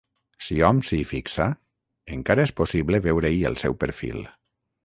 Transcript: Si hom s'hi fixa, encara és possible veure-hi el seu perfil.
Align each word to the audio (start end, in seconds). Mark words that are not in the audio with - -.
Si 0.45 0.55
hom 0.67 0.79
s'hi 0.87 0.97
fixa, 1.09 1.47
encara 2.17 2.47
és 2.49 2.57
possible 2.63 3.03
veure-hi 3.09 3.47
el 3.51 3.63
seu 3.67 3.81
perfil. 3.85 4.21